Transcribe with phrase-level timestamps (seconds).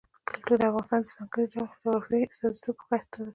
[0.27, 3.29] کلتور د افغانستان د ځانګړي ډول جغرافیې استازیتوب په ښه توګه کوي.